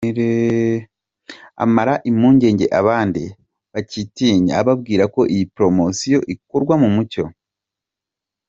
[1.63, 3.23] Amara impungenge abandi
[3.73, 7.23] bacyitinya ababwira ko iyi poromosiyo ikorwa mu mucyo.